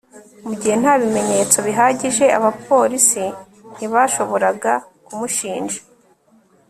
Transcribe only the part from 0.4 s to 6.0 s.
mu gihe nta bimenyetso bihagije, abapolisi ntibashoboraga kumushinja